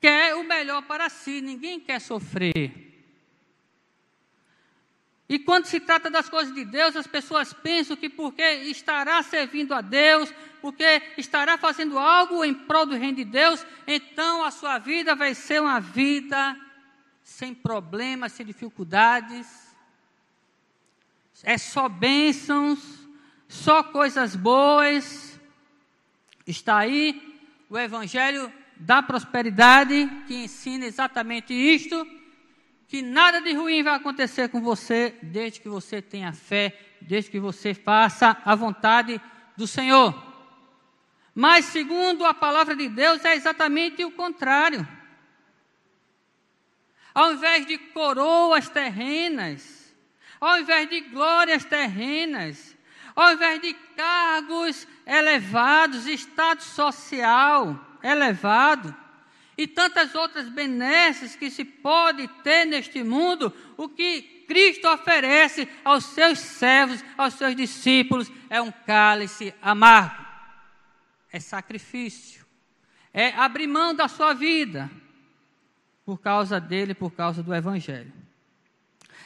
[0.00, 2.81] quer o melhor para si, ninguém quer sofrer.
[5.32, 9.72] E quando se trata das coisas de Deus, as pessoas pensam que porque estará servindo
[9.72, 14.78] a Deus, porque estará fazendo algo em prol do reino de Deus, então a sua
[14.78, 16.54] vida vai ser uma vida
[17.22, 19.74] sem problemas, sem dificuldades.
[21.42, 22.78] É só bênçãos,
[23.48, 25.40] só coisas boas.
[26.46, 27.40] Está aí
[27.70, 32.06] o Evangelho da prosperidade que ensina exatamente isto
[32.92, 37.40] que nada de ruim vai acontecer com você, desde que você tenha fé, desde que
[37.40, 39.18] você faça a vontade
[39.56, 40.14] do Senhor.
[41.34, 44.86] Mas, segundo a palavra de Deus, é exatamente o contrário.
[47.14, 49.96] Ao invés de coroas terrenas,
[50.38, 52.76] ao invés de glórias terrenas,
[53.16, 58.94] ao invés de cargos elevados, status social elevado,
[59.62, 66.04] e tantas outras benesses que se pode ter neste mundo, o que Cristo oferece aos
[66.06, 70.26] seus servos, aos seus discípulos, é um cálice amargo,
[71.30, 72.44] é sacrifício,
[73.14, 74.90] é abrir mão da sua vida
[76.04, 78.12] por causa dele, por causa do Evangelho.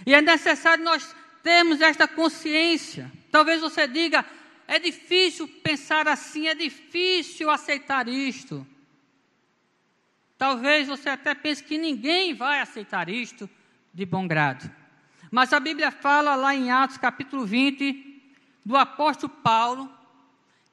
[0.04, 3.10] E é necessário nós termos esta consciência.
[3.30, 4.22] Talvez você diga,
[4.68, 8.66] é difícil pensar assim, é difícil aceitar isto.
[10.38, 13.48] Talvez você até pense que ninguém vai aceitar isto
[13.92, 14.70] de bom grado.
[15.30, 18.22] Mas a Bíblia fala lá em Atos capítulo 20,
[18.64, 19.90] do apóstolo Paulo,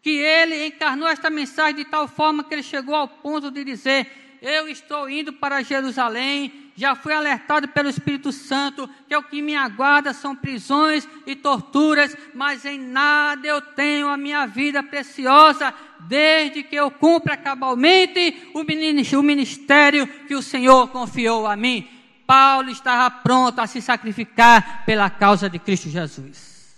[0.01, 4.37] que ele encarnou esta mensagem de tal forma que ele chegou ao ponto de dizer:
[4.41, 9.55] Eu estou indo para Jerusalém, já fui alertado pelo Espírito Santo que o que me
[9.55, 15.73] aguarda são prisões e torturas, mas em nada eu tenho a minha vida preciosa,
[16.07, 21.87] desde que eu cumpra cabalmente o ministério que o Senhor confiou a mim.
[22.25, 26.75] Paulo estava pronto a se sacrificar pela causa de Cristo Jesus.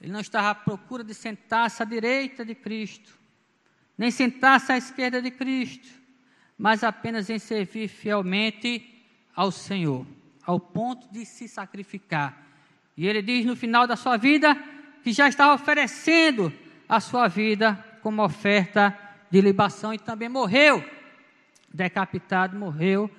[0.00, 3.12] Ele não estava à procura de sentar-se à direita de Cristo,
[3.96, 6.06] nem sentar-se à esquerda de Cristo
[6.58, 10.06] mas apenas em servir fielmente ao Senhor,
[10.42, 12.46] ao ponto de se sacrificar.
[12.96, 14.56] E ele diz no final da sua vida
[15.02, 16.52] que já estava oferecendo
[16.88, 18.96] a sua vida como oferta
[19.30, 20.84] de libação e também morreu
[21.72, 23.10] decapitado, morreu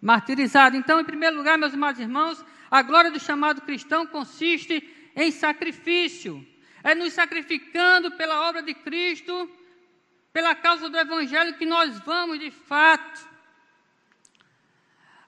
[0.00, 0.76] martirizado.
[0.76, 4.82] Então, em primeiro lugar, meus amados irmãos, a glória do chamado cristão consiste
[5.16, 6.46] em sacrifício.
[6.84, 9.48] É nos sacrificando pela obra de Cristo
[10.32, 13.28] pela causa do Evangelho, que nós vamos, de fato,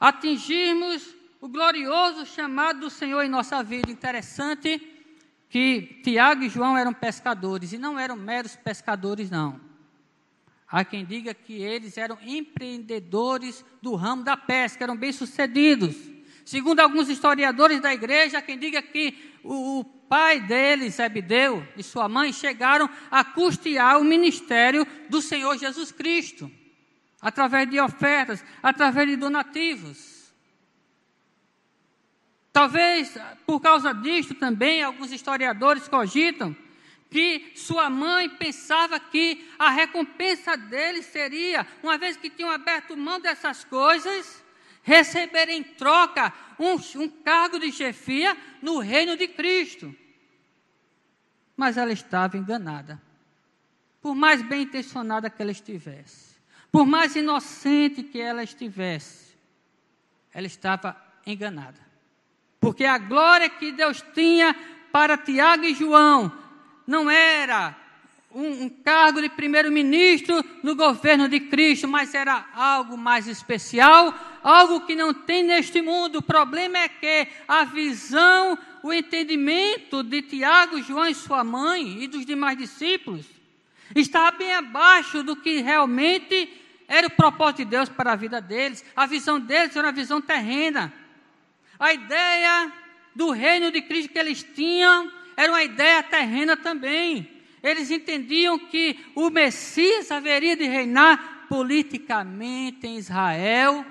[0.00, 3.90] atingirmos o glorioso chamado do Senhor em nossa vida.
[3.90, 4.80] Interessante
[5.54, 9.60] que Tiago e João eram pescadores, e não eram meros pescadores, não.
[10.66, 15.94] Há quem diga que eles eram empreendedores do ramo da pesca, eram bem-sucedidos.
[16.44, 21.84] Segundo alguns historiadores da igreja, há quem diga que o, o pai dele, Zebedeu, e
[21.84, 26.50] sua mãe chegaram a custear o ministério do Senhor Jesus Cristo,
[27.22, 30.13] através de ofertas, através de donativos.
[32.54, 36.56] Talvez por causa disto também alguns historiadores cogitam
[37.10, 43.18] que sua mãe pensava que a recompensa dele seria, uma vez que tinham aberto mão
[43.18, 44.44] dessas coisas,
[44.84, 49.92] receber em troca um, um cargo de chefia no reino de Cristo.
[51.56, 53.02] Mas ela estava enganada.
[54.00, 56.36] Por mais bem intencionada que ela estivesse,
[56.70, 59.34] por mais inocente que ela estivesse,
[60.32, 61.83] ela estava enganada.
[62.64, 64.56] Porque a glória que Deus tinha
[64.90, 66.32] para Tiago e João
[66.86, 67.76] não era
[68.34, 74.80] um, um cargo de primeiro-ministro no governo de Cristo, mas era algo mais especial, algo
[74.86, 76.20] que não tem neste mundo.
[76.20, 82.06] O problema é que a visão, o entendimento de Tiago, João e sua mãe e
[82.06, 83.26] dos demais discípulos
[83.94, 86.50] está bem abaixo do que realmente
[86.88, 88.82] era o propósito de Deus para a vida deles.
[88.96, 91.03] A visão deles era uma visão terrena.
[91.78, 92.72] A ideia
[93.14, 97.34] do reino de Cristo que eles tinham era uma ideia terrena também
[97.64, 103.86] eles entendiam que o Messias haveria de reinar politicamente em Israel,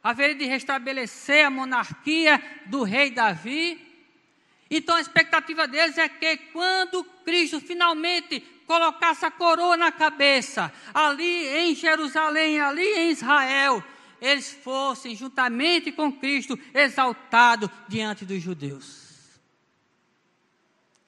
[0.00, 3.80] haveria de restabelecer a monarquia do rei Davi.
[4.70, 11.48] Então a expectativa deles é que quando Cristo finalmente colocasse a coroa na cabeça, ali
[11.48, 13.82] em Jerusalém, ali em Israel,
[14.24, 19.38] eles fossem juntamente com Cristo exaltados diante dos judeus.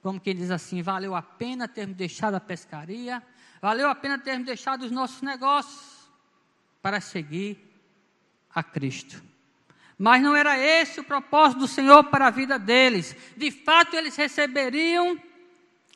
[0.02, 3.22] Como quem diz assim: valeu a pena termos deixado a pescaria,
[3.60, 6.10] valeu a pena termos deixado os nossos negócios
[6.82, 7.58] para seguir
[8.54, 9.22] a Cristo.
[9.98, 13.16] Mas não era esse o propósito do Senhor para a vida deles.
[13.34, 15.18] De fato, eles receberiam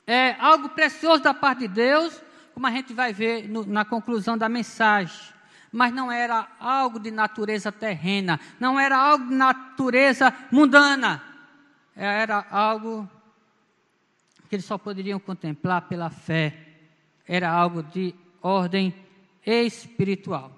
[0.06, 2.18] é, algo precioso da parte de Deus,
[2.54, 5.38] como a gente vai ver no, na conclusão da mensagem.
[5.72, 11.22] Mas não era algo de natureza terrena, não era algo de natureza mundana,
[11.94, 13.09] era algo
[14.48, 16.56] que eles só poderiam contemplar pela fé,
[17.26, 18.92] era algo de ordem
[19.46, 20.50] espiritual.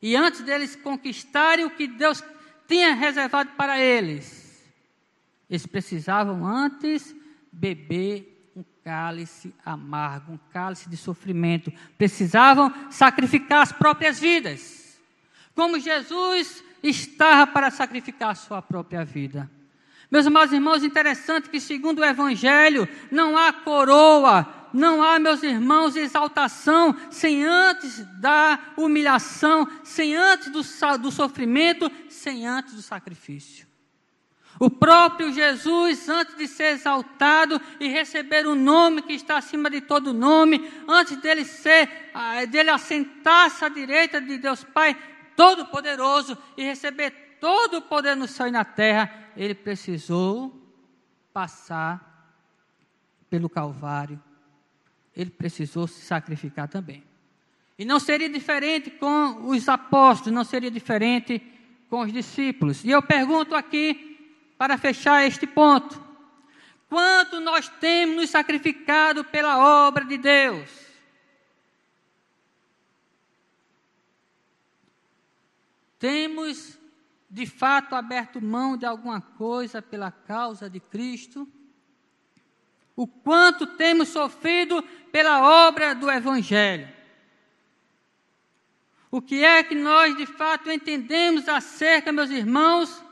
[0.00, 2.24] E antes deles conquistarem o que Deus
[2.66, 4.64] tinha reservado para eles,
[5.50, 7.14] eles precisavam antes
[7.52, 11.70] beber um cálice amargo, um cálice de sofrimento.
[11.98, 14.98] Precisavam sacrificar as próprias vidas.
[15.54, 19.50] Como Jesus estava para sacrificar a sua própria vida.
[20.10, 25.96] Meus amados irmãos, interessante que, segundo o Evangelho, não há coroa, não há, meus irmãos,
[25.96, 30.62] exaltação sem antes da humilhação, sem antes do,
[30.98, 33.65] do sofrimento, sem antes do sacrifício.
[34.58, 39.82] O próprio Jesus, antes de ser exaltado e receber o nome que está acima de
[39.82, 44.96] todo nome, antes dele ser, ah, dele assentar-se à direita de Deus Pai
[45.36, 50.58] Todo-Poderoso e receber todo o poder no céu e na terra, ele precisou
[51.32, 52.34] passar
[53.28, 54.20] pelo Calvário.
[55.14, 57.04] Ele precisou se sacrificar também.
[57.78, 61.42] E não seria diferente com os apóstolos, não seria diferente
[61.90, 62.84] com os discípulos.
[62.84, 64.15] E eu pergunto aqui,
[64.58, 66.02] para fechar este ponto:
[66.88, 70.86] quanto nós temos nos sacrificado pela obra de Deus?
[75.98, 76.78] Temos
[77.28, 81.48] de fato aberto mão de alguma coisa pela causa de Cristo?
[82.94, 86.88] O quanto temos sofrido pela obra do Evangelho?
[89.10, 93.02] O que é que nós de fato entendemos acerca, meus irmãos,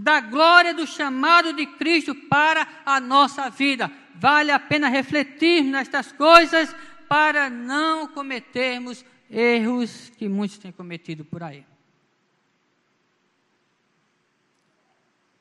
[0.00, 3.92] da glória do chamado de Cristo para a nossa vida.
[4.14, 6.74] Vale a pena refletir nestas coisas
[7.06, 11.66] para não cometermos erros que muitos têm cometido por aí.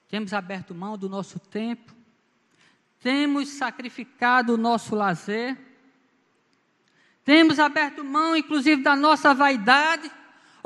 [0.09, 1.95] Temos aberto mão do nosso tempo,
[2.99, 5.57] temos sacrificado o nosso lazer,
[7.23, 10.11] temos aberto mão, inclusive, da nossa vaidade,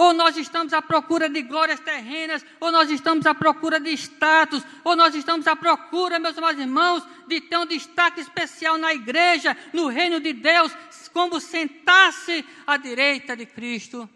[0.03, 4.61] ou nós estamos à procura de glórias terrenas, ou nós estamos à procura de status,
[4.83, 9.55] ou nós estamos à procura, meus amados irmãos, de ter um destaque especial na igreja,
[9.71, 10.75] no reino de Deus,
[11.13, 14.09] como sentar-se à direita de Cristo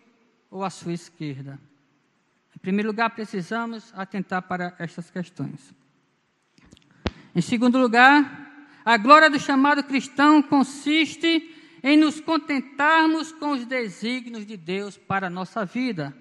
[0.51, 1.57] ou à sua esquerda.
[2.53, 5.73] Em primeiro lugar, precisamos atentar para estas questões.
[7.33, 11.56] Em segundo lugar, a glória do chamado cristão consiste
[11.87, 16.13] em nos contentarmos com os desígnios de Deus para a nossa vida.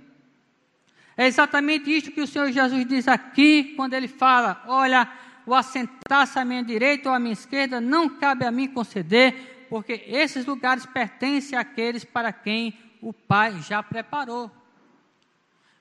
[1.16, 5.10] É exatamente isto que o Senhor Jesus diz aqui, quando ele fala: Olha,
[5.44, 10.04] o assentar-se à minha direita ou à minha esquerda não cabe a mim conceder, porque
[10.06, 14.48] esses lugares pertencem àqueles para quem o Pai já preparou.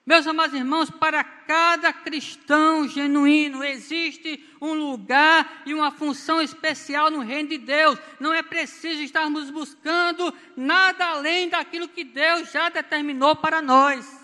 [0.05, 7.21] Meus amados irmãos, para cada cristão genuíno existe um lugar e uma função especial no
[7.21, 7.97] reino de Deus.
[8.19, 14.23] Não é preciso estarmos buscando nada além daquilo que Deus já determinou para nós.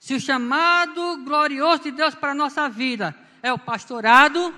[0.00, 4.52] Se o chamado glorioso de Deus para a nossa vida é o pastorado,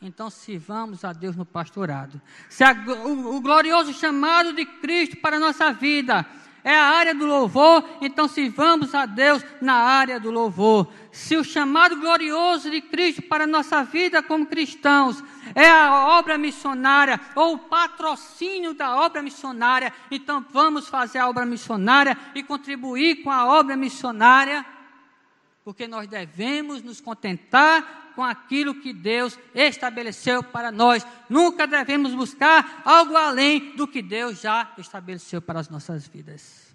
[0.00, 2.22] então sirvamos a Deus no pastorado.
[2.48, 2.72] Se a,
[3.04, 6.24] o, o glorioso chamado de Cristo para a nossa vida
[6.66, 10.92] é a área do louvor, então sirvamos a Deus na área do louvor.
[11.12, 15.22] Se o chamado glorioso de Cristo para a nossa vida como cristãos
[15.54, 21.46] é a obra missionária ou o patrocínio da obra missionária, então vamos fazer a obra
[21.46, 24.66] missionária e contribuir com a obra missionária,
[25.64, 31.06] porque nós devemos nos contentar com aquilo que Deus estabeleceu para nós.
[31.28, 36.65] Nunca devemos buscar algo além do que Deus já estabeleceu para as nossas vidas.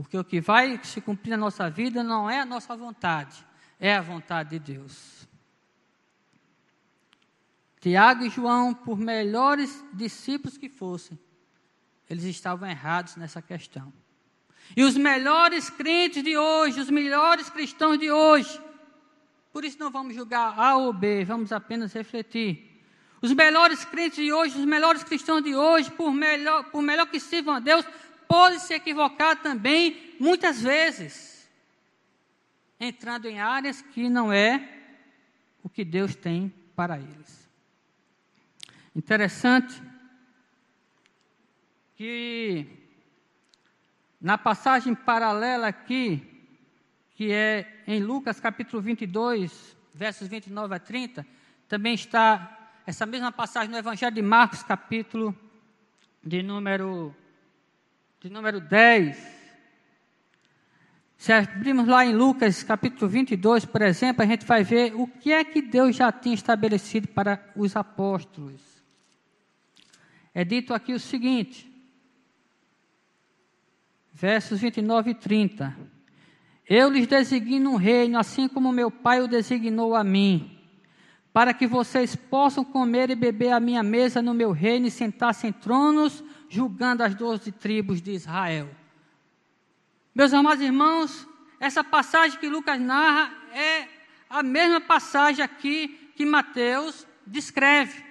[0.00, 3.44] Porque o que vai se cumprir na nossa vida não é a nossa vontade,
[3.80, 5.26] é a vontade de Deus.
[7.80, 11.18] Tiago e João, por melhores discípulos que fossem,
[12.08, 13.92] eles estavam errados nessa questão.
[14.76, 18.56] E os melhores crentes de hoje, os melhores cristãos de hoje,
[19.52, 22.84] por isso não vamos julgar A ou B, vamos apenas refletir.
[23.20, 27.18] Os melhores crentes de hoje, os melhores cristãos de hoje, por melhor, por melhor que
[27.18, 27.84] sirvam a Deus,
[28.28, 31.48] podem se equivocar também, muitas vezes,
[32.78, 34.78] entrando em áreas que não é o
[35.68, 37.46] o que Deus tem para eles.
[38.96, 39.80] Interessante
[41.94, 42.66] que
[44.18, 46.26] na passagem paralela aqui,
[47.14, 51.26] que é em Lucas capítulo 22, versos 29 a 30,
[51.68, 55.36] também está essa mesma passagem no Evangelho de Marcos, capítulo
[56.24, 57.14] de número,
[58.20, 59.38] de número 10.
[61.16, 65.32] Se abrirmos lá em Lucas capítulo 22, por exemplo, a gente vai ver o que
[65.32, 68.60] é que Deus já tinha estabelecido para os apóstolos.
[70.34, 71.72] É dito aqui o seguinte,
[74.12, 75.76] versos 29 e 30.
[76.68, 80.58] Eu lhes designo um reino, assim como meu Pai o designou a mim,
[81.32, 85.46] para que vocês possam comer e beber a minha mesa no meu reino e sentar-se
[85.46, 88.68] em tronos, julgando as doze tribos de Israel.
[90.14, 91.28] Meus amados irmãos,
[91.60, 93.88] essa passagem que Lucas narra é
[94.28, 98.04] a mesma passagem aqui que Mateus descreve,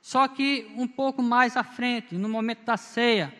[0.00, 3.34] só que um pouco mais à frente, no momento da ceia.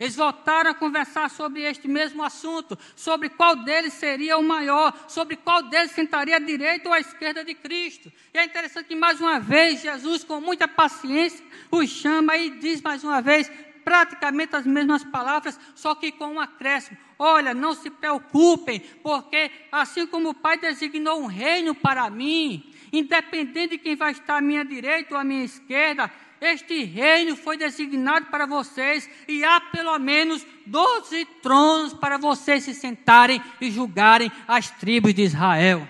[0.00, 5.36] Eles voltaram a conversar sobre este mesmo assunto, sobre qual deles seria o maior, sobre
[5.36, 8.10] qual deles sentaria à direita ou à esquerda de Cristo.
[8.32, 12.80] E é interessante que mais uma vez Jesus, com muita paciência, os chama e diz
[12.80, 13.52] mais uma vez:
[13.84, 16.96] praticamente as mesmas palavras, só que com um acréscimo.
[17.18, 23.72] Olha, não se preocupem, porque assim como o Pai designou um reino para mim, independente
[23.72, 26.10] de quem vai estar à minha direita ou à minha esquerda,
[26.40, 32.74] este reino foi designado para vocês e há pelo menos doze tronos para vocês se
[32.74, 35.86] sentarem e julgarem as tribos de Israel.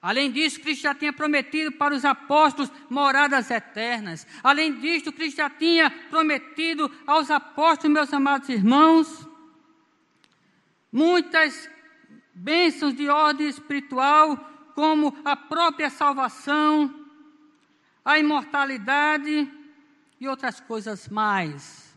[0.00, 4.26] Além disso, Cristo já tinha prometido para os apóstolos moradas eternas.
[4.44, 9.26] Além disso, Cristo já tinha prometido aos apóstolos, meus amados irmãos,
[10.92, 11.68] muitas
[12.32, 14.36] bênçãos de ordem espiritual,
[14.74, 16.97] como a própria salvação,
[18.08, 19.52] a imortalidade
[20.18, 21.94] e outras coisas mais.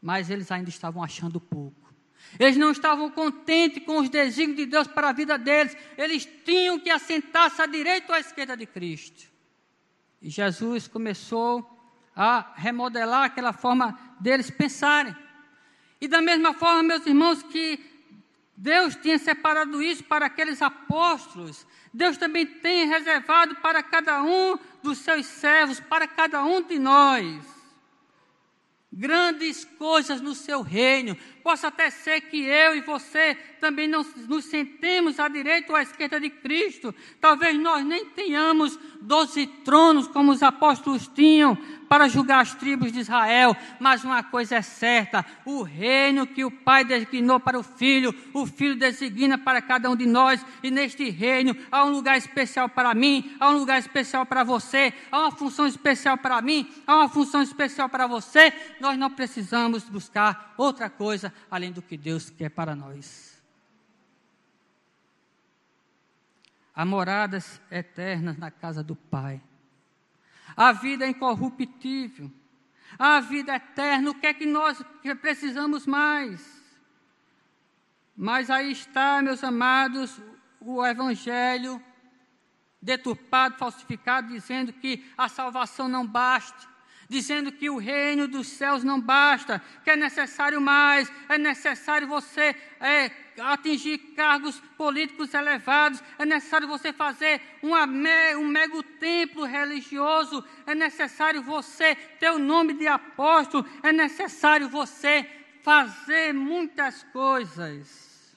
[0.00, 1.90] Mas eles ainda estavam achando pouco.
[2.38, 5.74] Eles não estavam contentes com os desígnios de Deus para a vida deles.
[5.96, 9.32] Eles tinham que assentar-se à direita ou à esquerda de Cristo.
[10.20, 11.66] E Jesus começou
[12.14, 15.16] a remodelar aquela forma deles pensarem.
[15.98, 17.80] E da mesma forma, meus irmãos, que
[18.54, 24.98] Deus tinha separado isso para aqueles apóstolos, Deus também tem reservado para cada um dos
[24.98, 27.58] seus servos, para cada um de nós
[28.98, 31.16] grandes coisas no seu reino.
[31.42, 35.82] Possa até ser que eu e você também não nos sentemos à direita ou à
[35.82, 36.94] esquerda de Cristo.
[37.20, 41.56] Talvez nós nem tenhamos doze tronos como os apóstolos tinham,
[41.88, 46.50] para julgar as tribos de Israel, mas uma coisa é certa: o reino que o
[46.50, 51.08] Pai designou para o Filho, o Filho designa para cada um de nós, e neste
[51.08, 55.30] reino há um lugar especial para mim, há um lugar especial para você, há uma
[55.30, 58.52] função especial para mim, há uma função especial para você.
[58.80, 63.42] Nós não precisamos buscar outra coisa além do que Deus quer para nós.
[66.74, 69.40] Há moradas eternas na casa do Pai
[70.58, 72.28] a vida é incorruptível,
[72.98, 74.82] a vida eterna, o que é que nós
[75.20, 76.60] precisamos mais?
[78.16, 80.20] Mas aí está, meus amados,
[80.60, 81.80] o Evangelho
[82.82, 86.67] deturpado, falsificado, dizendo que a salvação não basta,
[87.08, 92.54] dizendo que o reino dos céus não basta, que é necessário mais, é necessário você
[92.80, 97.84] é, atingir cargos políticos elevados, é necessário você fazer uma,
[98.36, 105.26] um mega templo religioso, é necessário você ter o nome de apóstolo, é necessário você
[105.62, 108.36] fazer muitas coisas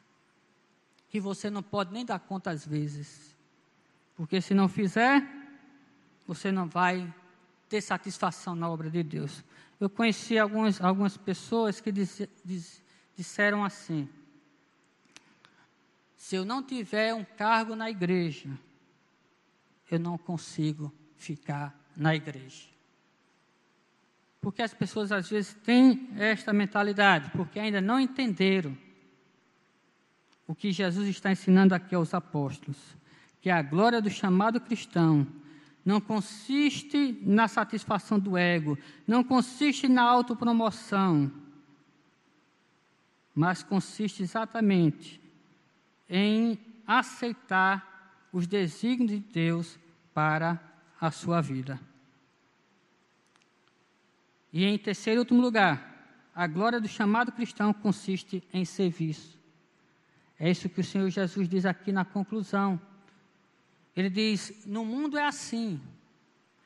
[1.10, 3.36] que você não pode nem dar conta às vezes,
[4.16, 5.28] porque se não fizer,
[6.26, 7.14] você não vai
[7.72, 9.46] ter satisfação na obra de Deus.
[9.80, 12.84] Eu conheci algumas, algumas pessoas que diz, diz,
[13.16, 14.10] disseram assim:
[16.18, 18.50] se eu não tiver um cargo na igreja,
[19.90, 22.66] eu não consigo ficar na igreja.
[24.42, 28.78] Porque as pessoas às vezes têm esta mentalidade, porque ainda não entenderam
[30.46, 32.78] o que Jesus está ensinando aqui aos apóstolos,
[33.40, 35.26] que a glória do chamado cristão
[35.84, 38.78] não consiste na satisfação do ego,
[39.08, 41.32] não consiste na autopromoção,
[43.34, 45.20] mas consiste exatamente
[46.10, 49.80] em aceitar os desígnios de Deus
[50.14, 50.62] para
[51.00, 51.80] a sua vida.
[54.54, 55.90] E em terceiro e último lugar,
[56.36, 59.40] a glória do chamado cristão consiste em serviço.
[60.40, 62.80] É isso que o Senhor Jesus diz aqui na conclusão
[63.96, 65.80] Ele diz: No mundo é assim.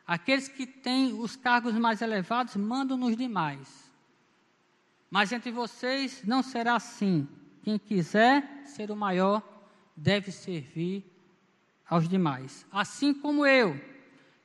[0.06, 3.92] Aqueles que têm os cargos mais elevados mandam nos demais.
[5.10, 7.28] Mas entre vocês não será assim.
[7.64, 9.42] Quem quiser ser o maior
[9.96, 11.04] deve servir
[11.88, 12.66] aos demais.
[12.72, 13.80] Assim como eu,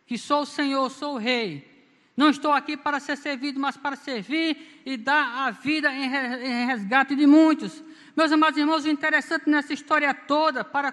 [0.07, 1.71] que sou o Senhor, sou o Rei,
[2.17, 7.17] não estou aqui para ser servido, mas para servir e dar a vida em resgate
[7.17, 7.83] de muitos.
[8.17, 10.93] Meus amados irmãos, o interessante nessa história toda, para,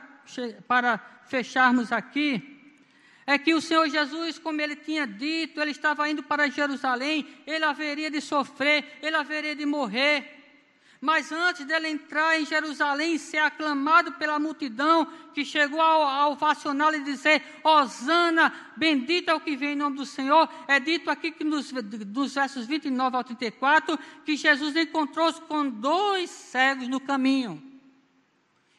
[0.67, 2.57] para fecharmos aqui,
[3.25, 7.65] é que o Senhor Jesus, como ele tinha dito, ele estava indo para Jerusalém, ele
[7.65, 10.37] haveria de sofrer, ele haveria de morrer.
[10.99, 16.95] Mas antes dele entrar em Jerusalém e ser aclamado pela multidão, que chegou ao ovacioná-lo
[16.95, 21.31] e dizer: Hosana, bendito é o que vem em nome do Senhor, é dito aqui
[21.31, 27.61] que nos, dos versos 29 ao 34, que Jesus encontrou-se com dois cegos no caminho.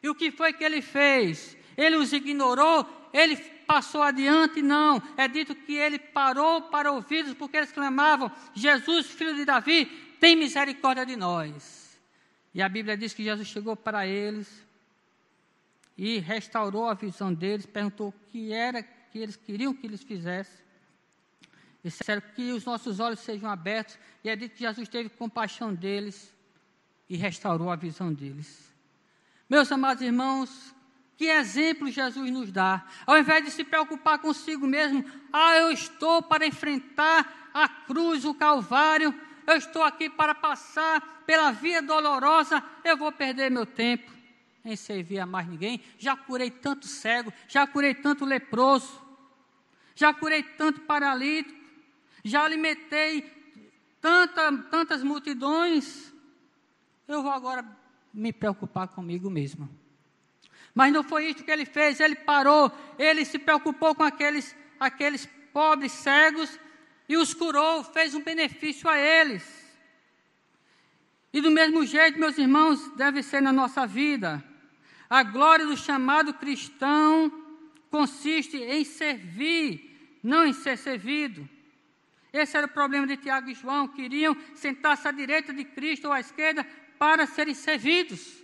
[0.02, 1.56] E o que foi que ele fez?
[1.76, 3.36] Ele os ignorou, ele
[3.66, 5.02] passou adiante, não.
[5.16, 9.86] É dito que ele parou para ouvi-los, porque eles clamavam: Jesus, filho de Davi,
[10.18, 12.00] tem misericórdia de nós.
[12.54, 14.66] E a Bíblia diz que Jesus chegou para eles
[15.96, 20.64] e restaurou a visão deles, perguntou o que era que eles queriam que eles fizessem.
[21.84, 23.98] E disseram que os nossos olhos sejam abertos.
[24.24, 26.34] E é dito que Jesus teve compaixão deles
[27.08, 28.67] e restaurou a visão deles.
[29.48, 30.74] Meus amados irmãos,
[31.16, 32.86] que exemplo Jesus nos dá?
[33.06, 38.34] Ao invés de se preocupar consigo mesmo, ah, eu estou para enfrentar a cruz, o
[38.34, 39.14] Calvário,
[39.46, 44.12] eu estou aqui para passar pela via dolorosa, eu vou perder meu tempo
[44.62, 45.82] em servir a mais ninguém.
[45.98, 49.02] Já curei tanto cego, já curei tanto leproso,
[49.94, 51.58] já curei tanto paralítico,
[52.22, 53.22] já alimentei
[53.98, 56.12] tanta, tantas multidões.
[57.06, 57.77] Eu vou agora
[58.18, 59.68] me preocupar comigo mesmo.
[60.74, 65.26] Mas não foi isso que ele fez, ele parou, ele se preocupou com aqueles, aqueles
[65.52, 66.58] pobres cegos
[67.08, 69.44] e os curou, fez um benefício a eles.
[71.32, 74.44] E do mesmo jeito, meus irmãos, deve ser na nossa vida.
[75.08, 77.32] A glória do chamado cristão
[77.90, 81.48] consiste em servir, não em ser servido.
[82.32, 86.12] Esse era o problema de Tiago e João, queriam sentar-se à direita de Cristo ou
[86.12, 86.66] à esquerda
[86.98, 88.38] para serem servidos.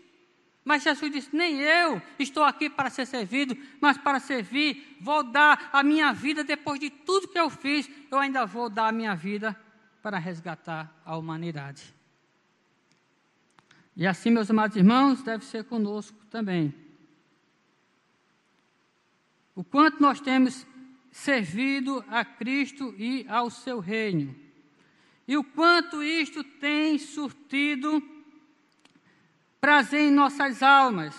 [0.65, 4.97] Mas Jesus disse: Nem eu estou aqui para ser servido, mas para servir.
[5.01, 8.89] Vou dar a minha vida depois de tudo que eu fiz, eu ainda vou dar
[8.89, 9.55] a minha vida
[10.03, 11.95] para resgatar a humanidade.
[13.97, 16.75] E assim, meus amados irmãos, deve ser conosco também.
[19.55, 20.67] O quanto nós temos
[21.13, 24.35] servido a Cristo e ao seu reino.
[25.29, 28.03] E o quanto isto tem surtido
[29.65, 31.17] prazer em nossas almas,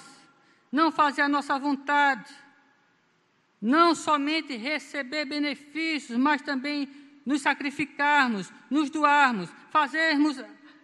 [0.71, 2.31] não fazer a nossa vontade,
[3.59, 6.87] não somente receber benefícios, mas também
[7.25, 10.37] nos sacrificarmos, nos doarmos, fazermos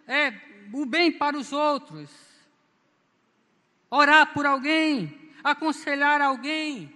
[0.08, 0.34] é,
[0.72, 2.10] o bem para os outros,
[3.88, 6.92] orar por alguém, aconselhar alguém,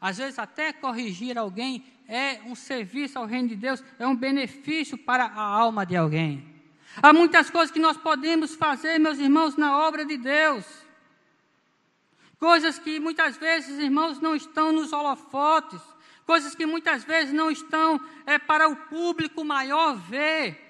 [0.00, 4.98] às vezes até corrigir alguém é um serviço ao reino de Deus, é um benefício
[4.98, 6.49] para a alma de alguém.
[6.96, 10.64] Há muitas coisas que nós podemos fazer, meus irmãos, na obra de Deus.
[12.38, 15.80] Coisas que muitas vezes, irmãos, não estão nos holofotes.
[16.26, 20.68] Coisas que muitas vezes não estão é, para o público maior ver.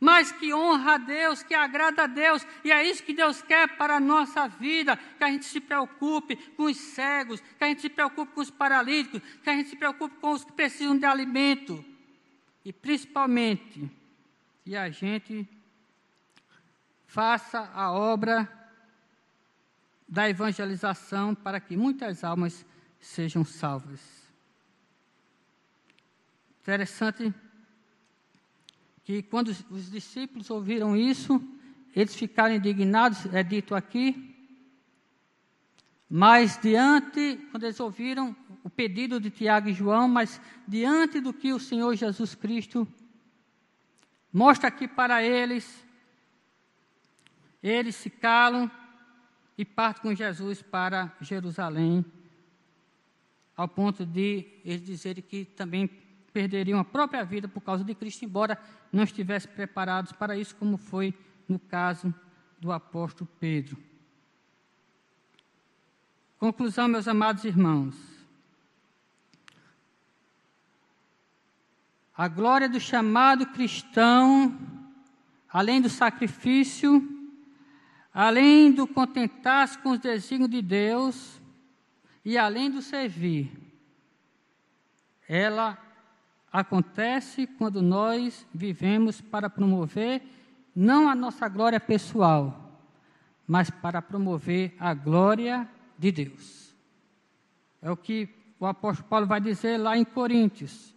[0.00, 2.46] Mas que honra a Deus, que agrada a Deus.
[2.64, 4.96] E é isso que Deus quer para a nossa vida.
[4.96, 7.40] Que a gente se preocupe com os cegos.
[7.40, 9.22] Que a gente se preocupe com os paralíticos.
[9.42, 11.84] Que a gente se preocupe com os que precisam de alimento.
[12.64, 13.90] E principalmente
[14.66, 15.48] e a gente
[17.06, 18.50] faça a obra
[20.08, 22.64] da evangelização para que muitas almas
[23.00, 24.00] sejam salvas.
[26.62, 27.32] Interessante
[29.04, 31.42] que quando os discípulos ouviram isso,
[31.94, 34.34] eles ficaram indignados, é dito aqui,
[36.08, 41.52] mas diante, quando eles ouviram o pedido de Tiago e João, mas diante do que
[41.52, 42.88] o Senhor Jesus Cristo
[44.34, 45.86] mostra aqui para eles,
[47.62, 48.68] eles se calam
[49.56, 52.04] e partem com Jesus para Jerusalém,
[53.56, 55.86] ao ponto de eles dizerem que também
[56.32, 58.60] perderiam a própria vida por causa de Cristo, embora
[58.92, 61.14] não estivessem preparados para isso, como foi
[61.48, 62.12] no caso
[62.58, 63.78] do apóstolo Pedro.
[66.40, 68.13] Conclusão, meus amados irmãos.
[72.16, 74.56] A glória do chamado cristão,
[75.48, 77.02] além do sacrifício,
[78.12, 81.40] além do contentar-se com os desígnios de Deus,
[82.24, 83.52] e além do servir,
[85.28, 85.76] ela
[86.52, 90.22] acontece quando nós vivemos para promover
[90.74, 92.80] não a nossa glória pessoal,
[93.46, 96.74] mas para promover a glória de Deus.
[97.82, 100.93] É o que o apóstolo Paulo vai dizer lá em Coríntios.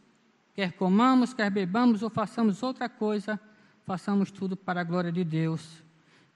[0.58, 3.40] Quer comamos, quer bebamos ou façamos outra coisa,
[3.86, 5.84] façamos tudo para a glória de Deus.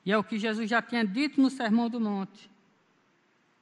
[0.06, 2.48] E é o que Jesus já tinha dito no Sermão do Monte.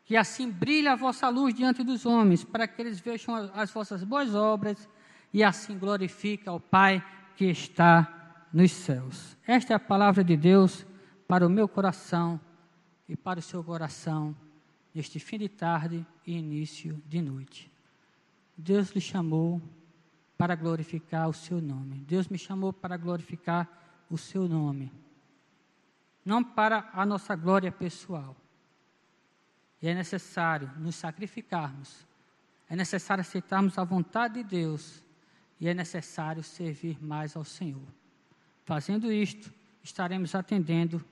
[0.03, 4.03] Que assim brilha a vossa luz diante dos homens, para que eles vejam as vossas
[4.03, 4.89] boas obras
[5.34, 7.01] e assim glorifique ao Pai
[7.38, 9.38] que está nos céus.
[9.47, 10.86] Esta é a palavra de Deus
[11.26, 12.38] para o meu coração
[13.07, 14.36] e para o seu coração
[14.93, 17.72] neste fim de tarde e início de noite.
[18.57, 19.62] Deus lhe chamou
[20.39, 21.97] para glorificar o seu nome.
[22.07, 23.67] Deus me chamou para glorificar
[24.09, 24.89] o seu nome.
[26.23, 28.37] Não para a nossa glória pessoal.
[29.81, 32.07] E é necessário nos sacrificarmos.
[32.69, 35.03] É necessário aceitarmos a vontade de Deus.
[35.59, 37.87] E é necessário servir mais ao Senhor.
[38.63, 41.03] Fazendo isto, estaremos atendendo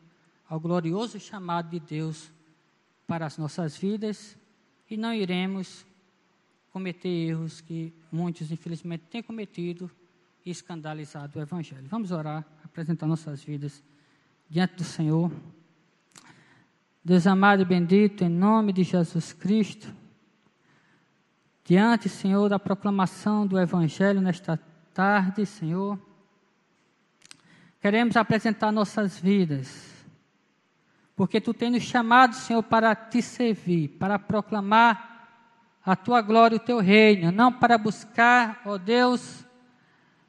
[0.47, 2.31] ao glorioso chamado de Deus
[3.05, 4.37] para as nossas vidas
[4.89, 5.85] e não iremos
[6.77, 9.89] cometer erros que muitos, infelizmente, têm cometido
[10.45, 11.87] e escandalizado o Evangelho.
[11.89, 13.83] Vamos orar, apresentar nossas vidas
[14.47, 15.31] diante do Senhor.
[17.03, 19.91] Deus amado e bendito, em nome de Jesus Cristo,
[21.65, 24.55] diante, Senhor, da proclamação do Evangelho nesta
[24.93, 25.99] tarde, Senhor,
[27.81, 29.97] queremos apresentar nossas vidas
[31.15, 35.16] porque tu tens nos chamado, Senhor, para te servir, para proclamar
[35.87, 39.45] a tua glória e o teu reino, não para buscar, ó Deus,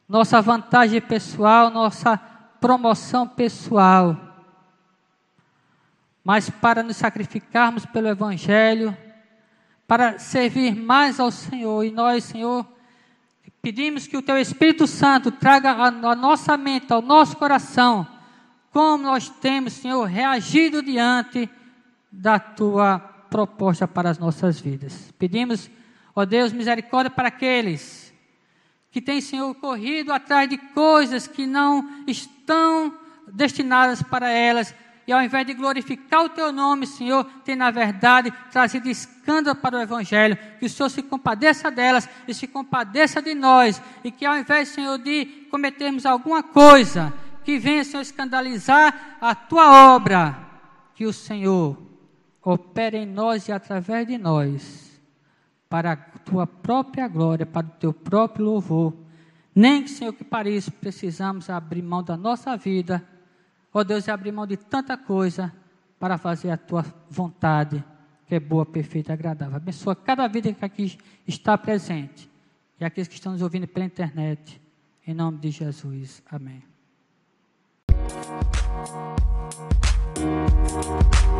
[0.08, 2.16] nossa vantagem pessoal, nossa
[2.60, 4.16] promoção pessoal,
[6.22, 8.96] mas para nos sacrificarmos pelo Evangelho,
[9.84, 11.82] para servir mais ao Senhor.
[11.82, 12.64] E nós, Senhor,
[13.60, 18.06] pedimos que o Teu Espírito Santo traga a, a nossa mente, ao nosso coração,
[18.70, 21.50] como nós temos, Senhor, reagido diante
[22.12, 25.12] da tua proposta para as nossas vidas.
[25.18, 25.70] Pedimos,
[26.14, 28.12] ó Deus, misericórdia para aqueles
[28.90, 32.94] que têm, Senhor, corrido atrás de coisas que não estão
[33.26, 34.74] destinadas para elas,
[35.08, 39.78] e ao invés de glorificar o teu nome, Senhor, tem na verdade trazido escândalo para
[39.78, 40.36] o Evangelho.
[40.60, 43.80] Que o Senhor se compadeça delas e se compadeça de nós.
[44.04, 47.10] E que ao invés, Senhor, de cometermos alguma coisa
[47.42, 50.36] que venha, Senhor, escandalizar a tua obra,
[50.94, 51.87] que o Senhor
[52.52, 55.00] opere em nós e através de nós,
[55.68, 58.94] para a tua própria glória, para o teu próprio louvor.
[59.54, 63.04] Nem que, Senhor, que para isso precisamos abrir mão da nossa vida,
[63.72, 65.52] ó Deus, e abrir mão de tanta coisa
[65.98, 67.84] para fazer a tua vontade,
[68.26, 69.56] que é boa, perfeita e agradável.
[69.56, 72.30] Abençoa cada vida que aqui está presente
[72.80, 74.60] e aqueles que estão nos ouvindo pela internet.
[75.06, 76.22] Em nome de Jesus.
[76.30, 76.62] Amém.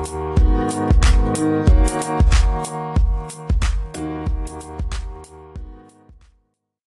[0.09, 0.48] You.
[0.71, 2.38] Thank